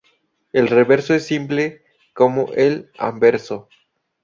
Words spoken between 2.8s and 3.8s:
anverso.